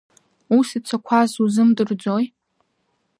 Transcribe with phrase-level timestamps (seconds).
[0.57, 2.25] Ус ицақәаз узымдырӡои?